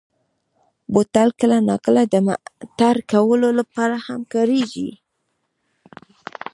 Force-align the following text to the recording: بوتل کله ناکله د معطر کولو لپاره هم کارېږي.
بوتل 0.93 1.29
کله 1.39 1.57
ناکله 1.69 2.03
د 2.13 2.15
معطر 2.27 2.95
کولو 3.11 3.49
لپاره 3.59 3.95
هم 4.05 4.21
کارېږي. 4.33 4.89